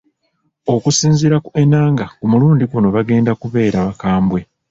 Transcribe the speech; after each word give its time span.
Okusinziira 0.73 1.37
ku 1.45 1.49
Enanga 1.63 2.05
ku 2.17 2.25
mulundi 2.31 2.63
guno 2.71 2.87
bagenda 2.95 3.31
kubeera 3.41 3.77
bakambwe. 3.87 4.39